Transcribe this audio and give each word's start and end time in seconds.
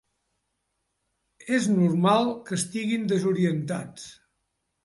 És 1.59 1.69
normal 1.75 2.33
que 2.49 2.57
estiguin 2.61 3.07
desorientats. 3.15 4.09